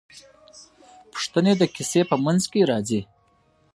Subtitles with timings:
[1.11, 3.01] پوښتنې د کیسې په منځ کې راځي.